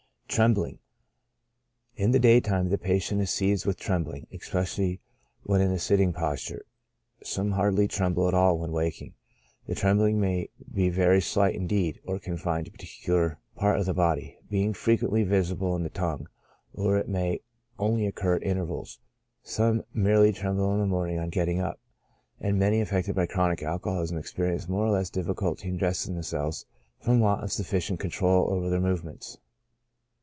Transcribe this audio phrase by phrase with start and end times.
[0.33, 0.79] Trembling.—
[2.03, 5.01] In the day time the patient is seized with trembling, especially
[5.43, 6.63] when in the sitting posture;
[7.21, 9.13] some hard ly tremble at all when walking.
[9.67, 13.93] The trembling may be very slight indeed, or confined to a particular part of the
[13.93, 16.29] body, being frequently visible in the tongue,
[16.73, 17.41] or it may
[17.77, 18.99] only occur at intervals;
[19.43, 21.77] some merely tremble in the morning on get ting up,
[22.39, 26.65] and many affected by chronic alcoholism experi ence more or less difficulty in dressing themselves
[27.01, 29.37] from want of sufficient control over their movements.